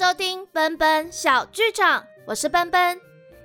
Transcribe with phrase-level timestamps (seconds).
[0.00, 2.98] 收听奔奔小剧场，我是奔奔，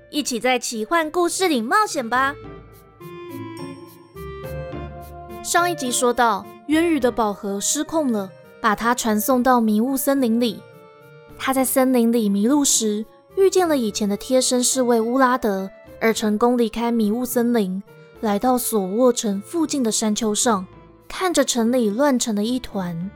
[0.09, 2.33] 一起在奇幻故事里冒险吧。
[5.43, 10.63] 上一集说到，渊羽的宝盒失控了，把它传送到迷雾森林里。
[11.37, 15.69] 他在森林里迷路时，遇见了以前的贴身侍卫乌拉德，
[15.99, 17.83] 而成功离开迷雾森林，
[18.21, 20.65] 来到索沃城附近的山丘上，
[21.09, 23.11] 看着城里乱成了一团。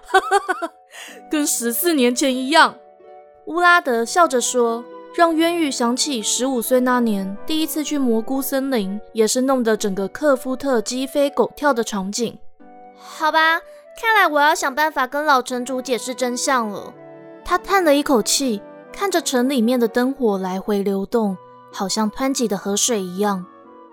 [1.30, 2.76] 跟十四年前一样，
[3.46, 4.84] 乌拉德笑着说，
[5.16, 12.38] 让渊羽想起十五岁那年第一次去蘑菇森林，也是弄得整个克夫特鸡飞狗跳的场景。
[12.96, 13.60] 好吧，
[14.00, 16.92] 看来我要想办法跟老城主解释真相了。
[17.44, 21.36] 他叹了一口气，看着城里面的灯火来回流动，
[21.72, 23.44] 好像湍急的河水一样。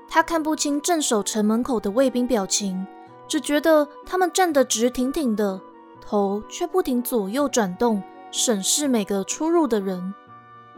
[0.09, 2.85] 他看不清镇守城门口的卫兵表情，
[3.27, 5.61] 只觉得他们站得直挺挺的。
[6.01, 10.13] 头却不停左右转动，审视每个出入的人。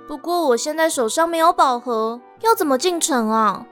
[0.07, 3.65] 不过我现在手上没有宝盒，要怎么进城啊？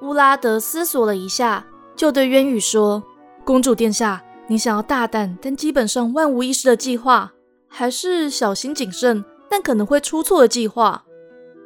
[0.00, 3.02] 乌拉德思索了一下，就对渊羽说
[3.44, 7.32] ：“公主殿下，你想要大胆但基本上万无一失的计划，
[7.68, 11.04] 还是小心谨慎但可能会出错的计划？”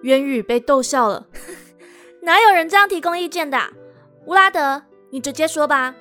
[0.02, 1.26] 渊羽被逗笑了
[2.22, 3.58] ：“哪有人这样提供意见的？
[4.26, 5.94] 乌拉德，你直接说吧。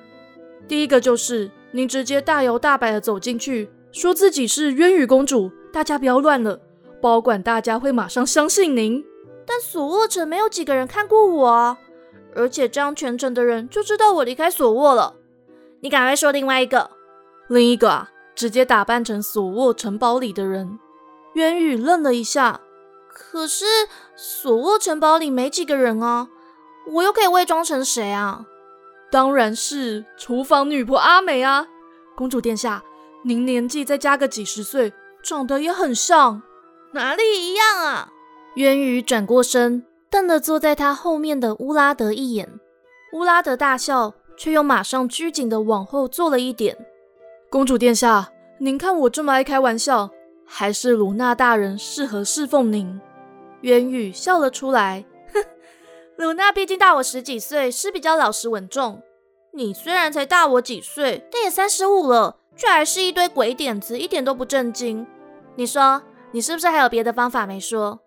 [0.66, 6.60] 第一个就是。”您直接大摇大摆的走进去，说自己是渊羽公主，大家不要乱了，
[7.00, 9.04] 保管大家会马上相信您。
[9.46, 11.78] 但索沃城没有几个人看过我啊，
[12.34, 15.16] 而且这样全城的人就知道我离开索沃了。
[15.80, 16.90] 你赶快说另外一个，
[17.48, 20.78] 另一个啊，直接打扮成索沃城堡里的人。
[21.34, 22.60] 渊羽愣了一下，
[23.08, 23.64] 可是
[24.16, 26.28] 索沃城堡里没几个人啊，
[26.92, 28.44] 我又可以伪装成谁啊？
[29.10, 31.66] 当然是厨房女仆阿美啊，
[32.16, 32.82] 公主殿下，
[33.24, 36.42] 您年纪再加个几十岁，长得也很像，
[36.92, 38.08] 哪里一样啊？
[38.54, 42.48] 渊宇转过身，瞪了坐在他后面的乌拉德一眼。
[43.12, 46.76] 乌拉德大笑，却又马上拘谨的往后坐了一点。
[47.50, 50.10] 公主殿下，您看我这么爱开玩笑，
[50.46, 53.00] 还是卢娜大人适合侍奉您？
[53.62, 55.04] 渊宇笑了出来。
[56.20, 59.00] 鲁娜毕竟大我十几岁，是比较老实稳重。
[59.54, 65.06] 你虽然才大我几岁，但也三十五了，却还是一堆鬼点子，一点都不正经。
[65.56, 67.98] 你说，你是不是还有别的方法没说？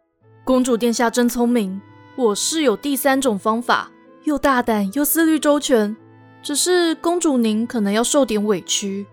[0.46, 1.82] 公主殿下真聪明，
[2.16, 3.90] 我是有第三种方法，
[4.26, 5.98] 又大胆又思虑周全。
[6.44, 9.08] 只是公主您可能要受点委屈。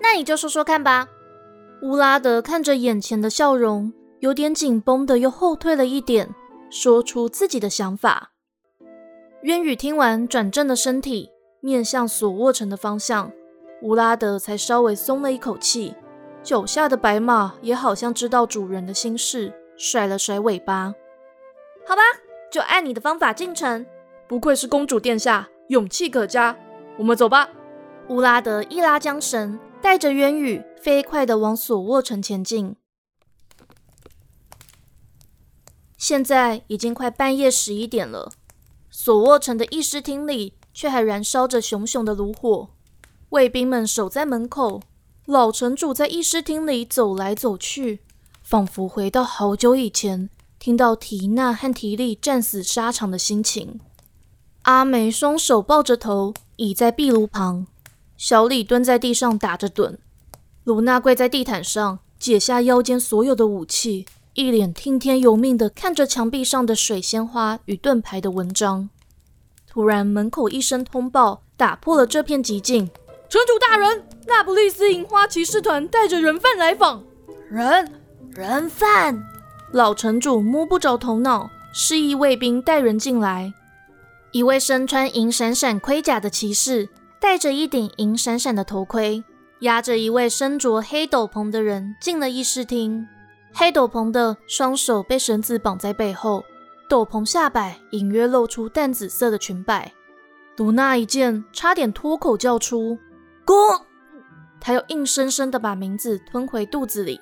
[0.00, 1.06] 那你就说说看吧。
[1.82, 6.34] 乌拉德看着眼前的笑容，有点紧绷的又后退了一点，
[6.70, 8.30] 说出自己的想法。
[9.46, 11.30] 渊宇听完，转正了身体，
[11.60, 13.30] 面向索沃城的方向。
[13.82, 15.94] 乌拉德才稍微松了一口气，
[16.42, 20.92] 脚下的白马也好像知道主人的心事，甩了甩尾巴。
[21.86, 22.02] 好吧，
[22.50, 23.86] 就按你的方法进城。
[24.26, 26.56] 不愧是公主殿下，勇气可嘉。
[26.98, 27.48] 我们走吧。
[28.08, 32.74] 乌拉德一拉缰绳，带着渊羽飞快地往索沃城前进。
[35.96, 38.32] 现在已经快半夜十一点了。
[39.06, 42.70] 索沃城的议事厅里却还燃烧着熊熊的炉火，
[43.28, 44.82] 卫兵们守在门口。
[45.26, 48.00] 老城主在议事厅里走来走去，
[48.42, 50.28] 仿佛回到好久以前，
[50.58, 53.78] 听到缇娜和提利战死沙场的心情。
[54.62, 57.66] 阿梅双手抱着头，倚在壁炉旁；
[58.16, 59.98] 小李蹲在地上打着盹；
[60.64, 64.04] 卢娜跪在地毯上，解下腰间所有的武器。
[64.34, 68.90] 一脸听天由命的看着墙壁上的水仙花与盾牌的文章，
[69.76, 72.86] 突然门口一声通报打破了这片寂静。
[73.28, 77.04] 城主大人，那不勒斯银花骑士团带着人犯来访。
[77.50, 77.86] 人
[78.30, 79.22] 人犯？
[79.74, 83.52] 老城主摸不着头脑，示意卫兵带人进来。
[84.32, 86.88] 一位身穿银闪闪盔甲的骑士，
[87.20, 89.22] 戴着一顶银闪闪的头盔，
[89.60, 93.06] 压着一位身着黑斗篷的人进了议事厅。
[93.52, 96.42] 黑斗篷的双手被绳子绑在背后，
[96.88, 99.92] 斗篷下摆隐约露出淡紫色的裙摆。
[100.56, 102.98] 卢娜一见，差点脱口叫出
[103.44, 103.56] “公”，
[104.60, 107.20] 她又硬生生的把名字吞回肚子里。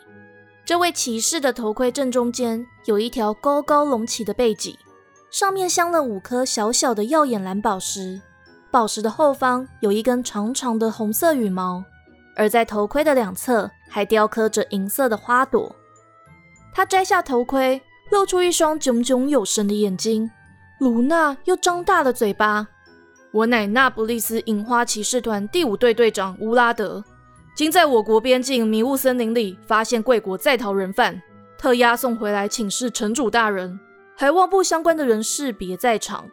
[0.64, 4.78] 这位骑士的头盔正中间有一条高高隆起的背脊，
[5.30, 8.20] 上面镶了五颗小小的耀眼蓝宝石，
[8.70, 11.84] 宝石的后方有一根长长的红色羽毛，
[12.36, 15.74] 而在头盔的两侧还雕刻着银色的花朵。
[16.72, 17.82] 他摘下头盔，
[18.14, 20.30] 露出一双炯炯有神的眼睛。
[20.78, 22.68] 卢娜又张大了嘴巴。
[23.32, 27.02] 我乃那不勒斯银花骑士团第五队队长乌拉德，
[27.56, 31.20] 今在我国边境迷雾森林里发现贵国在逃人犯，
[31.58, 33.80] 特押送回来请示城主大人。
[34.14, 36.30] 还望不相关的人士别在场。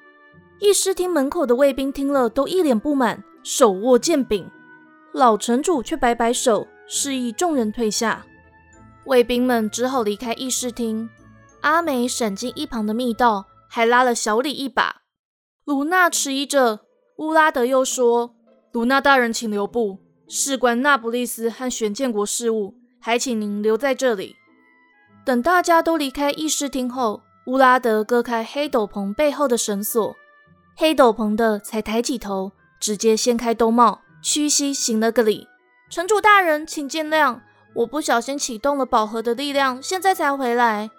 [0.60, 4.48] 议事厅门口的卫兵听了都一脸不满，手握剑柄。
[5.14, 8.24] 老城主却摆摆手，示意众人退下。
[9.06, 11.10] 卫兵们只好离开议事厅。
[11.62, 15.02] 阿梅闪进一旁的密道，还拉了小李一把。
[15.66, 16.82] 卢娜迟疑着。
[17.18, 18.34] 乌拉德又说
[18.74, 24.38] ：“卢娜大人，请留步，事关那不勒斯和玄剑国事务，还请您留在这里。”
[25.24, 30.16] 等大家都离开议事厅后，乌拉德割开黑斗篷背后的绳索，
[30.76, 35.48] 黑斗篷的才抬起头，直接掀开兜帽，屈膝行了个礼
[35.92, 37.40] ：“城主大人，请见谅，
[37.76, 40.90] 我不小心启动了宝盒的力量，现在才回来。”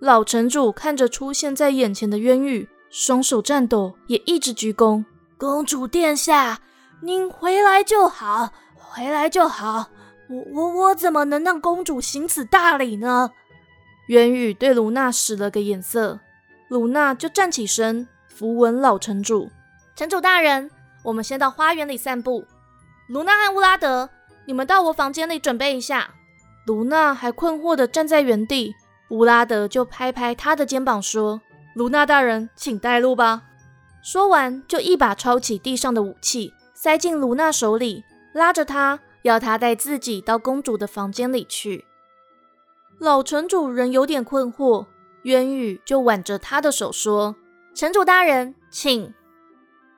[0.00, 5.04] 老城主看着出现在眼前的渊羽，双手颤抖，也一直鞠躬。
[5.38, 6.60] 公主殿下，
[7.00, 9.88] 您回来就好，回来就好。
[10.28, 13.30] 我我我怎么能让公主行此大礼呢？
[14.08, 16.20] 渊羽对卢娜使了个眼色，
[16.68, 19.50] 卢娜就站起身，扶稳老城主。
[19.96, 20.70] 城主大人，
[21.02, 22.44] 我们先到花园里散步。
[23.08, 24.10] 卢娜和乌拉德，
[24.46, 26.10] 你们到我房间里准备一下。
[26.66, 28.74] 卢娜还困惑地站在原地，
[29.10, 31.40] 乌拉德就拍拍他的肩膀说
[31.74, 33.42] ：“卢娜大人，请带路吧。”
[34.02, 41.84] 说完，就一把抄起地上的武器，塞进卢娜手里，拉着她，要她带自己到公主的房间里去。
[42.98, 44.86] 老城主仍有点困惑，
[45.22, 47.36] 渊羽就挽着他的手说
[47.74, 49.12] ：“城主大人，请。”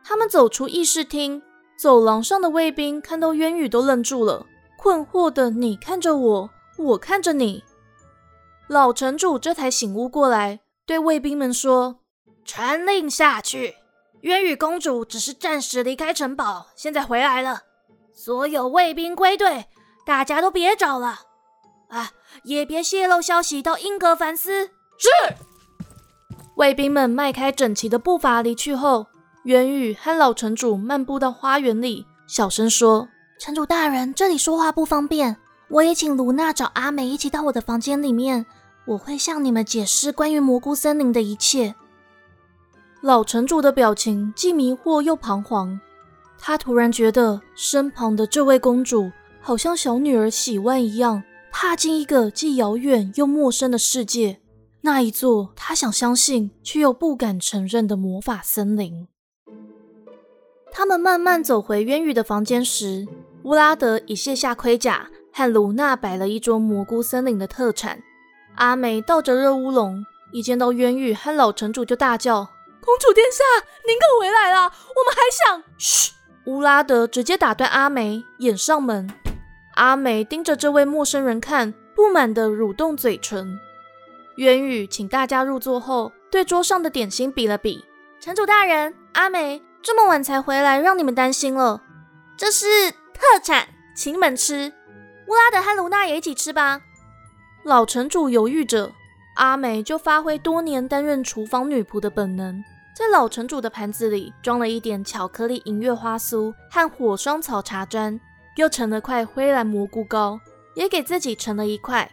[0.02, 1.43] 他们走出议事厅，
[1.76, 4.47] 走廊上的卫兵看到渊羽都愣住了，
[4.79, 7.64] 困惑的你看着我，我看着你。
[8.68, 12.00] 老城主这才醒悟过来，对卫兵们说
[12.44, 13.76] ：“传令下去。”
[14.22, 17.62] 渊羽公主只是暂时离开城堡，现在回来了。
[18.12, 19.66] 所有卫兵归队，
[20.04, 21.20] 大家都别找了
[21.88, 22.10] 啊！
[22.42, 24.70] 也别泄露消息到英格凡斯。
[24.98, 25.08] 是。
[26.56, 29.06] 卫兵们迈开整齐的步伐离去后，
[29.44, 33.08] 渊羽和老城主漫步到花园里，小声说
[33.38, 35.36] ：“城主大人，这里说话不方便。
[35.68, 38.46] 我也请卢娜找阿美一起到我的房间里面，
[38.87, 41.75] 我会向你们解释关于蘑菇森林的一切。”
[43.03, 45.79] 老城主的表情既迷惑又彷徨，
[46.38, 49.11] 他突然觉得身旁的这位公主
[49.41, 51.23] 好像小女儿喜万一样，
[51.53, 54.41] 踏进一个既遥远又陌生的世界，
[54.81, 59.06] 那一座他想相信却又不敢承认的魔法森林。
[60.73, 63.06] 他们慢慢走回渊羽的房间时，
[63.44, 68.03] 乌拉德已卸下盔甲，和卢娜摆了一桌蘑菇森林的特产。
[68.56, 72.49] 阿梅倒着热乌龙，一见到渊羽和老城主就大叫。
[72.81, 73.44] 公主殿下，
[73.87, 74.62] 您可回来了！
[74.62, 75.62] 我们还想……
[75.76, 76.12] 嘘！
[76.47, 79.12] 乌拉德直接打断阿梅，掩上门。
[79.75, 83.58] 阿梅盯着这位陌生人看，不满地蠕动嘴唇。
[84.37, 87.85] 渊宇请大家入座后，对桌上的点心比了比。
[88.20, 91.82] 城主大人，阿梅这么晚才回来，让你们担心了。
[92.37, 94.73] 这是特产，请你们吃。
[95.26, 96.81] 乌拉德和卢娜也一起吃吧。
[97.66, 98.92] 老城主犹豫着，
[99.34, 102.62] 阿梅就发挥多年担任厨房女仆的本能。
[102.94, 108.20] 在老城主的盘子里装了一点巧克力银月花酥和火霜草茶砖，
[108.54, 110.38] 又盛了块灰蓝蘑菇糕，
[110.76, 112.08] 也给自己盛了一块。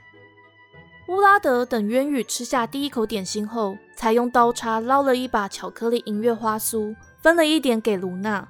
[1.07, 8.47] 乌拉德等渊羽吃下第一口点心后，才用刀叉捞了一把巧克力银月花酥，分了一点给卢娜。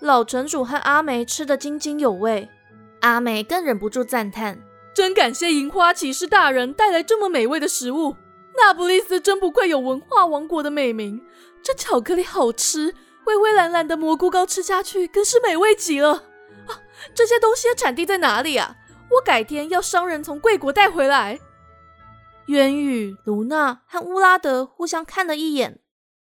[0.00, 2.48] 老城主和阿梅吃得津津有味，
[3.02, 4.58] 阿梅更忍不住赞叹
[4.98, 8.16] ：“真感谢银花骑士大人带来这么美味的食物。”
[8.58, 11.24] 那不勒斯真不愧有文化王国的美名，
[11.62, 12.92] 这巧克力好吃，
[13.24, 16.24] 灰灰蓝蓝的蘑菇糕吃下去更是美味极了
[16.66, 16.82] 啊！
[17.14, 18.74] 这些东西的产地在哪里啊？
[19.12, 21.38] 我改天要商人从贵国带回来。
[22.48, 25.78] 渊宇、卢娜和乌拉德互相看了一眼，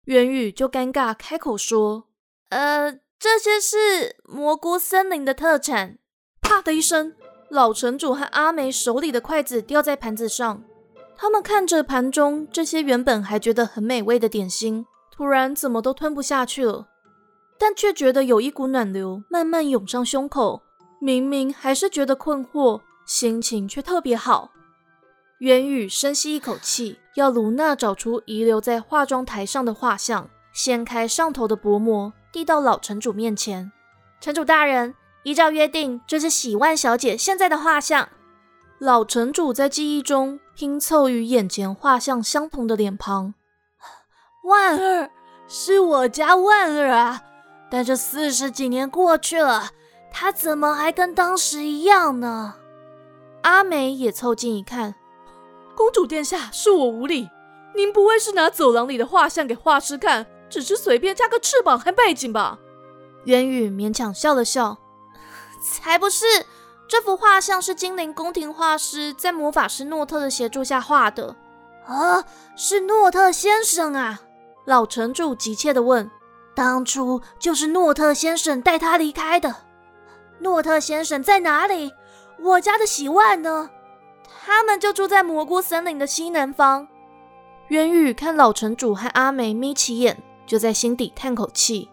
[0.07, 2.09] 渊宇就尴尬开口说
[2.51, 5.99] ：“呃，这些是蘑菇森林的特产。”
[6.43, 7.15] 啪的一声，
[7.55, 10.65] 老城主和阿梅手里的筷子掉在盘子上。
[11.17, 16.89] 他们看着盘中这些原本还觉得很美味的点心，突然怎么都吞不下去了，
[17.57, 20.63] 但却觉得有一股暖流慢慢涌上胸口。
[21.01, 24.51] 明明还是觉得困惑，心情却特别好。
[25.39, 33.71] 元羽深吸一口气，要卢娜找出遗留在化妆台上的画像，掀开上头的薄膜，递到老城主面前。
[34.21, 38.09] 城主大人，依照约定，这是喜万小姐现在的画像。
[38.79, 43.33] 老城主在记忆中拼凑与眼前画像相同的脸庞，
[44.45, 45.11] 万儿，
[45.49, 47.23] 是我家万儿啊！
[47.71, 49.71] 但这四十几年过去了，
[50.13, 52.57] 他怎么还跟当时一样呢？
[53.43, 54.95] 阿梅也凑近一看，
[55.75, 57.31] 公主殿下，恕我无礼。
[57.75, 62.59] 您不会是拿走廊里的画像给画师看，只是随便加个翅膀和背景吧？
[63.25, 64.79] 渊羽勉强笑了笑，
[65.65, 66.27] 才不是。
[66.87, 71.35] 这幅画像是精灵宫廷画师在魔法师诺特的协助下画的。
[71.87, 72.23] 啊，
[72.57, 74.21] 是诺特先生啊！
[74.67, 76.11] 老城主急切地问
[76.55, 79.55] ：“当初就是诺特先生带他离开的。
[80.41, 81.93] 诺特先生在哪里？
[82.39, 83.71] 我家的喜万呢？
[84.45, 86.87] 他们就住在蘑菇森林的西南方。”
[87.69, 91.91] 渊宇看老城主和阿梅眯起眼，就在心底叹口气，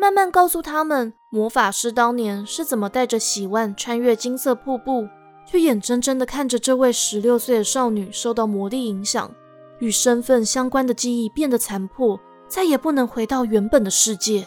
[0.00, 5.06] 慢慢告诉他们魔法师当年是怎么带着喜万穿越金色瀑布，
[5.46, 9.30] 却眼睁睁地看着这位十六岁的少女受到魔力影响，
[9.78, 14.46] 与身份相关的记忆变得残破，再也不能回到原本的世界。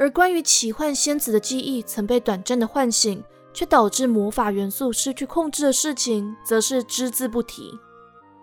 [0.00, 3.22] 而关于奇幻仙子的记忆曾被短暂的唤醒，
[3.52, 7.70] 却导致魔法元素失去控制的事情，则是只字不提。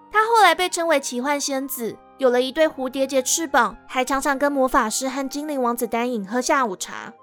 [0.10, 7.14] 她后来被称为奇幻仙子，有了一对蝴蝶结翅膀，还常常跟魔法师和精灵王子丹影喝下午茶。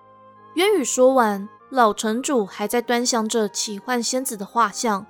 [0.54, 5.06] 渊宇说完，老城主还在端详着奇幻仙子的画像，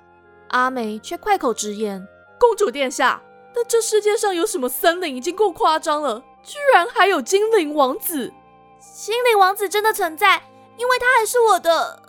[0.49, 2.07] 阿梅却快口直言
[2.39, 3.21] ：“公主殿下，
[3.53, 8.31] 但这世界上有什么森林已经够夸张了，居然还有精灵王子！
[8.95, 10.43] 精灵王子真的存在，
[10.77, 12.01] 因为他还是我的。”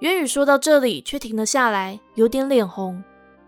[0.00, 3.02] 渊宇说到这里，却停了下来，有点脸红。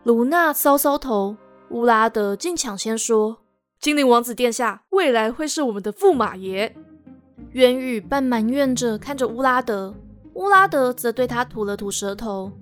[0.04, 1.36] 卢娜搔搔头，
[1.71, 3.38] 乌拉德竟抢先说
[3.80, 6.76] ：“精灵王子殿下，未来会是我们的驸马爷。”
[7.52, 9.94] 渊羽半埋怨着看着乌拉德，
[10.35, 12.52] 乌拉德则对他吐了吐舌头。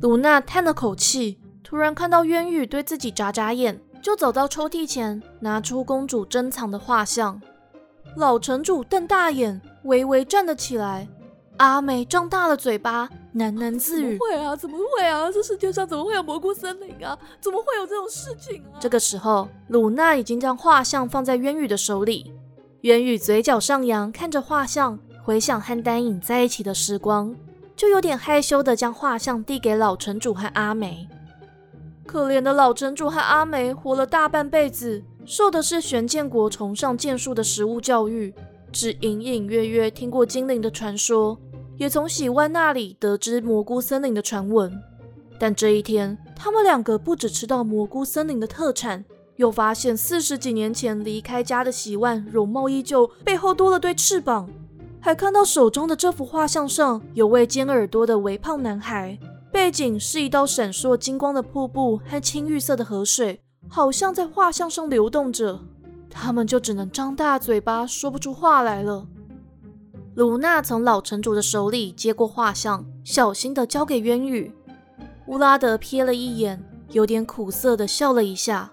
[0.00, 7.40] 卢娜叹了口气，突然看到渊羽对自己眨眨眼，就走到抽屉前，拿出公主珍藏的画像。
[8.16, 11.06] 老城主瞪大眼，微微站了起来。
[11.60, 13.08] 阿美张大了嘴巴。
[13.36, 15.30] 喃喃自语：“会啊，怎么会啊？
[15.30, 17.16] 这世界上怎么会有蘑菇森林啊？
[17.38, 22.32] 怎么会有这种事情啊？”这个时候，鲁娜已经将画像放在渊宇的手里。
[22.80, 27.36] 渊宇嘴角上扬，看着画像，回想和丹影在一起的时光，
[27.76, 31.06] 就有点害羞的将画像递给老城主和阿梅。
[32.06, 38.34] 可怜的老城主和阿梅活了大半辈子，受的是玄剑国崇尚剑术的食物教育，
[38.72, 41.38] 只隐隐约约听过精灵的传说。
[41.80, 44.70] 也从喜万那里得知蘑菇森林的传闻，
[45.38, 49.02] 但这一天，他们两个不止吃到蘑菇森林的特产，
[49.36, 54.46] 又发现四十几年前离开家的喜万容貌依旧，背后多了对翅膀，
[55.00, 59.18] 还看到手中的这幅画像上有位尖耳朵的微胖男孩，
[59.50, 65.58] 背景是一道闪烁金光的瀑布和青绿色的河水，好像在画像上流动着，
[66.10, 69.06] 他们就只能张大嘴巴说不出话来了。
[70.14, 74.52] 卢娜从老城主的手里接过画像，小心地交给渊羽。
[75.26, 78.72] 乌拉德瞥了一眼，有点苦涩地笑了一下。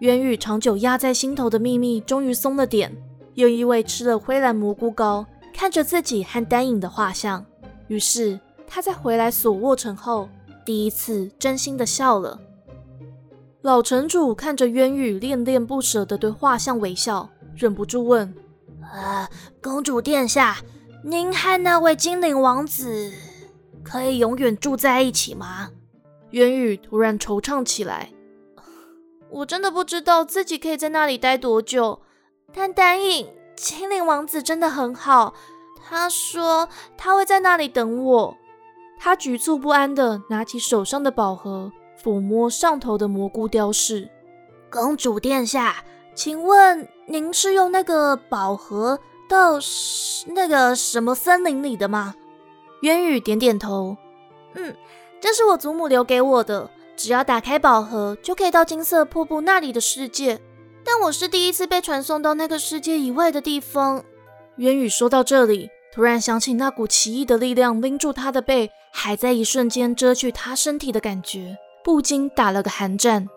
[0.00, 2.92] 渊羽长久压在心头的秘密终于松了点，
[3.34, 5.24] 又因为吃了灰蓝蘑菇膏，
[5.54, 7.44] 看着自己和丹影的画像，
[7.86, 10.28] 于是他在回来索沃城后，
[10.64, 12.40] 第一次真心的笑了。
[13.62, 18.34] 老城主看着渊羽恋恋不舍地对画像微笑，忍不住问。
[18.92, 19.28] 呃，
[19.62, 20.56] 公主殿下，
[21.04, 23.12] 您和那位精灵王子
[23.84, 25.70] 可以永远住在一起吗？
[26.30, 28.10] 渊羽突然惆怅起来。
[29.30, 32.00] 我真的不知道自己可以在那里待多久。
[32.52, 35.34] 但丹影精灵王子真的很好，
[35.88, 38.36] 他说他会在那里等我。
[38.98, 41.70] 他局促不安地拿起手上的宝盒，
[42.02, 44.10] 抚摸上头的蘑菇雕饰。
[44.68, 45.76] 公主殿下。
[46.14, 48.98] 请问您是用那个宝盒
[49.28, 49.58] 到
[50.34, 52.14] 那个什么森林里的吗？
[52.82, 53.96] 渊宇点点头。
[54.54, 54.76] 嗯，
[55.20, 56.70] 这是我祖母留给我的。
[56.96, 60.38] 只要打开宝盒，就可以到金色瀑布那里的世界。
[60.84, 64.04] 但我是第一次被传送到那个世界以外的地方。
[64.56, 73.28] 渊宇说到这里，突然想起那股奇异的力量拎住他的背，还在一瞬间遮去他身体的感觉，不禁打了个寒战。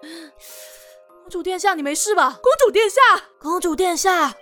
[1.23, 2.37] 公主殿下，你没事吧？
[2.43, 2.99] 公主殿下，
[3.39, 4.35] 公主殿下，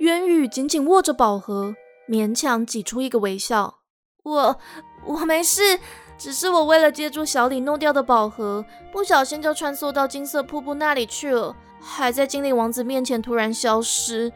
[0.00, 1.74] 渊羽紧紧握着宝盒，
[2.06, 3.78] 勉强挤出一个微笑。
[4.22, 4.60] 我
[5.06, 5.80] 我没事，
[6.18, 8.62] 只是我为了接住小李弄掉的宝盒，
[8.92, 14.30] 不小心就穿梭到金色瀑布那里去了，还在精灵王子面前突然消失。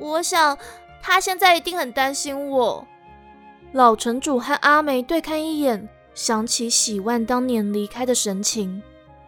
[0.00, 0.56] 我想
[1.02, 2.86] 他现在一定很担心我。
[3.72, 8.82] 老城主和阿梅对看一眼，想起喜万当年离开的神情。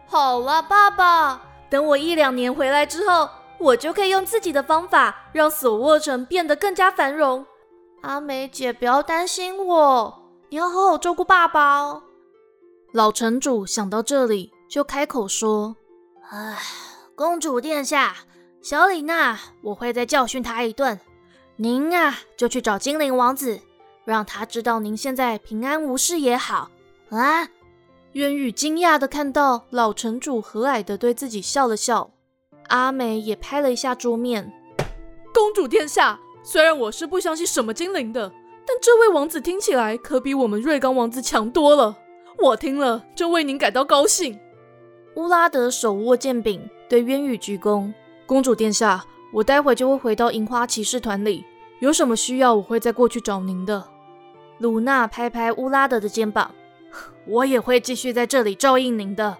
[0.07, 1.43] 好了，爸爸。
[1.69, 7.45] 等我一两年回来之后，我就可以用自己的方法让索沃城变得更加繁荣。
[8.01, 12.01] 阿美姐，不要担心我，你要好好照顾爸爸哦。
[12.93, 15.75] 老城主想到这里，就开口说
[16.31, 16.57] ：“唉，
[17.13, 18.15] 公主殿下，
[18.61, 20.99] 小李娜，我会再教训他一顿。
[21.57, 23.59] 您啊，就去找精灵王子，
[24.05, 26.71] 让他知道您现在平安无事也好
[27.09, 27.47] 啊。”
[28.13, 32.09] 渊宇惊讶的看到老城主和蔼的对自己笑了笑，
[32.69, 34.51] 阿美也拍了一下桌面
[35.31, 38.31] ：“公主殿下，虽然我是不相信什么精灵的，
[38.65, 41.97] 但这位王子听起来可比我们瑞刚王子强多了。
[42.39, 44.39] 我听了就为您感到高兴。”
[45.15, 47.93] 乌拉德手握剑柄，对渊宇鞠躬
[48.25, 51.45] ：“公主殿下，我待会就会回到银花骑士团里，
[51.79, 53.85] 有什么需要我会再过去找您的。”
[54.57, 56.55] 鲁娜拍拍乌拉德的肩膀。
[57.29, 59.37] 我也会继续在这里照应您的。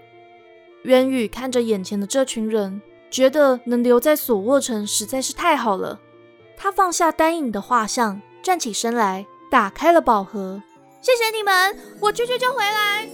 [0.83, 5.99] 渊羽看着眼前的这群人，觉得能留在索沃城实在是太好了。
[6.55, 10.61] 他放下丹影的画像，站起身来，打开了宝盒。
[11.01, 13.09] 谢谢你们，我去去就回来。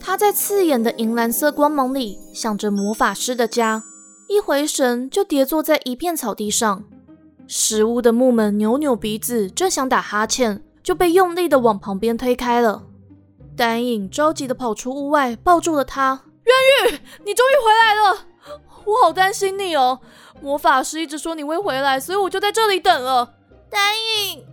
[0.00, 3.82] 他在刺眼的银蓝色光芒里想着魔法师的家，
[4.28, 6.84] 一回神就跌坐在一片草地上。
[7.46, 12.85] 食物的木门扭扭鼻子，正想打哈欠，就被用力的往旁边推开了。
[13.56, 16.24] 丹影着急的跑出屋外，抱住了他。
[16.44, 18.26] 渊玉，你终于回来了！
[18.84, 19.98] 我好担心你哦。
[20.40, 23.34] 魔法师一直说你会回来，所以我就在这里等了。
[23.70, 24.44] 丹影，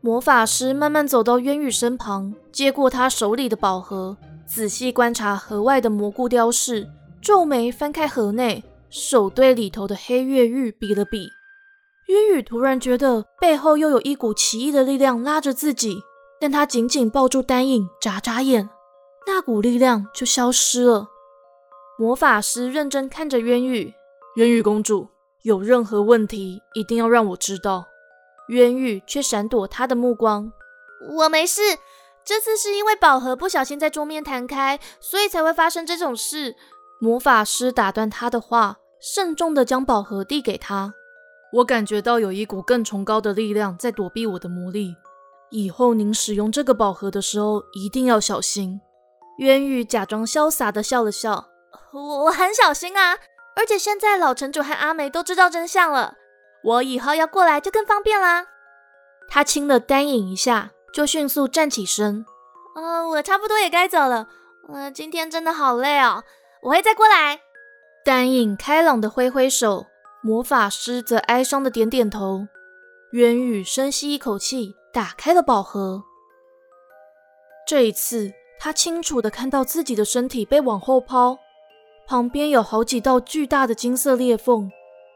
[0.00, 6.90] 魔法师慢慢走到渊羽身旁，接过他手里的宝盒，仔细观察盒外的蘑菇雕饰，
[7.22, 11.30] 皱眉翻开盒内，手对里头的黑月玉比了比。
[12.08, 16.02] 渊宇突然觉得背后又有一股奇异的力量拉着自己。
[16.40, 18.68] 但他紧紧抱住丹影，眨眨眼，
[19.26, 21.08] 那股力量就消失了。
[21.98, 23.92] 魔法师认真看着渊羽，
[24.36, 25.08] 渊羽公主
[25.42, 27.86] 有任何问题，一定要让我知道。
[28.48, 30.52] 渊羽却闪躲他的目光，
[31.16, 31.60] 我没事，
[32.24, 36.54] 这次是因为宝盒不小心在桌面弹开，所以才会发生这种事。
[37.00, 40.94] 魔法师打断他的话，慎重地将宝盒递给他。
[41.54, 44.94] 我感觉到有一股更崇高的力量在躲避我的魔力。
[45.50, 48.80] 以后您使用这个宝盒的时候一定要小心。
[49.38, 51.48] 渊羽假装潇洒的笑了笑，
[51.92, 53.18] 我我很小心啊，
[53.54, 56.14] 而且现在老城主和阿梅都知道真相了，
[56.64, 58.46] 我以后要过来就更方便啦。
[59.28, 62.26] 他亲了丹影一下，就迅速站起身。
[62.74, 64.28] 呃，我差不多也该走了。
[64.72, 66.24] 呃，今天真的好累哦，
[66.62, 67.40] 我会再过来。
[68.04, 69.86] 丹影开朗的挥挥手，
[70.22, 72.48] 魔法师则哀伤的点点头。
[73.12, 74.74] 渊宇深吸一口气。
[74.98, 76.02] 打开了宝盒，
[77.64, 81.38] 这一次他清楚的看到自己的身体被往后抛，
[82.04, 84.68] 旁边有好几道巨大的金色裂缝，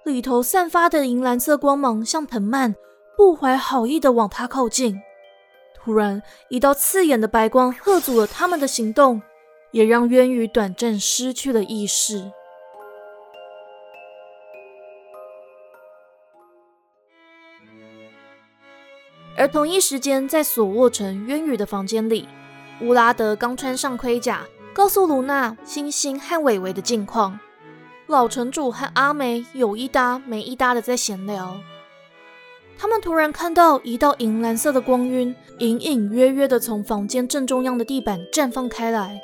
[0.05, 2.77] 里头散发的银蓝色光芒像藤蔓，
[3.17, 5.03] 不怀好意的往他靠近。
[5.75, 9.21] 突然，一道刺眼的白光喝阻了他们的行动，
[9.73, 12.31] 也让渊羽短暂失去了意识。
[19.43, 22.29] 而同一时间，在索沃城渊羽的房间里，
[22.81, 27.37] 乌拉德刚穿上盔甲，告诉卢娜、星星和伟伟的近况。
[28.07, 31.57] 老城主和阿梅有一搭没一搭的在闲聊。
[32.79, 39.21] 他们突然看到一道银蓝色的光晕，隐隐约约的从房间正中央的地板绽放开来，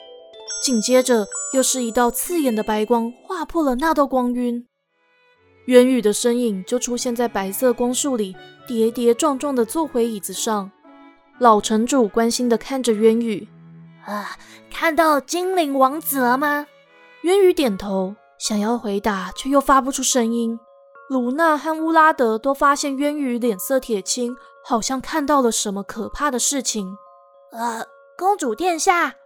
[0.65, 4.67] 紧接着又是一道刺眼的白光划破了那道光晕。
[5.69, 8.35] 渊宇的身影就出现在白色光束里，
[8.67, 10.71] 跌跌撞撞地坐回椅子上。
[11.39, 13.47] 老城主关心地看着渊宇
[14.07, 14.39] ：“啊，
[14.73, 16.67] 看到精灵王子了吗？”
[17.21, 20.59] 渊宇点头，想要回答，却又发不出声音。
[21.11, 26.97] 卢娜和乌拉德都发现渊宇脸色铁青，好像看到了什么可怕的事情。
[27.53, 27.85] 呃，
[28.17, 29.17] 公主殿下，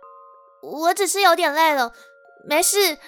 [0.60, 1.92] 我只是有点累了，
[2.44, 2.98] 没事。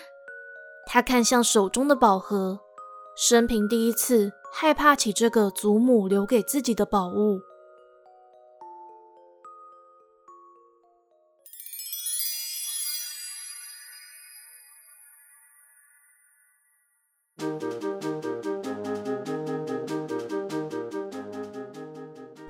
[0.86, 2.60] 他看向手中的宝盒。
[3.16, 7.40] 生平第一次害怕起这个祖母留给自己的宝物。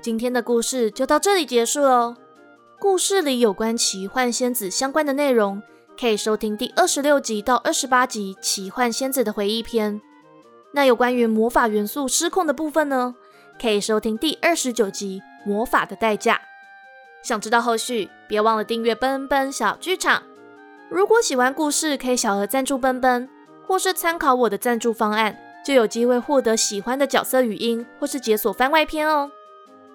[0.01, 2.15] 今天的故事就到这里结束喽。
[2.79, 5.61] 故事里有关奇幻仙子相关的内容，
[5.99, 10.01] 可以收听第二十六集到二十八集《奇幻仙子的回忆篇》。
[10.75, 13.15] 那有关于魔法元素失控的部分呢？
[13.57, 16.35] 可以收听第二十九集《魔法的代价》。
[17.25, 20.21] 想知道后续，别忘了订阅奔奔小剧场。
[20.89, 23.29] 如果喜欢故事，可以小额赞助奔奔，
[23.65, 29.31] 或是参考我的赞助方案，就有机会获得喜欢的角色语音或是解锁番外篇哦。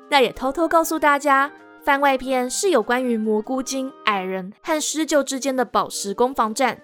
[0.09, 1.53] 那也偷偷告诉大家，
[1.85, 6.81] 番外篇是有关于蘑菇精、矮人和狮鹫之间的宝石攻防战，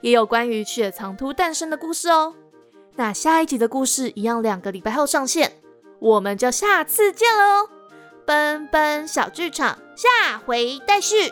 [0.00, 2.34] 也有关于雪藏突诞生的故事哦。
[2.96, 5.52] 那下一集的故事一样，两个礼拜后上线，
[6.00, 7.68] 我们就下次见喽。
[8.24, 11.30] 奔奔小剧场，下回待续。